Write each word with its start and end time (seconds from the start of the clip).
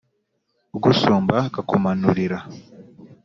Ugusumba 0.75 1.35
arakumanurira. 1.49 2.37